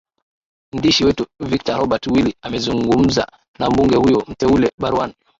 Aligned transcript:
ndishi 0.77 1.05
wetu 1.05 1.23
victor 1.49 1.79
robert 1.79 2.03
willy 2.07 2.35
amezungumuza 2.41 3.27
na 3.59 3.69
mbunge 3.69 3.95
huyo 3.95 4.23
mteule 4.27 4.71
barwan 4.77 5.13